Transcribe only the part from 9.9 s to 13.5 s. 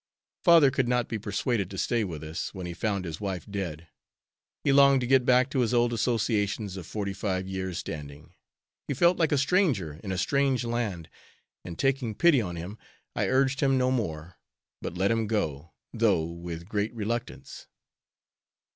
in a strange land, and taking pity on him, I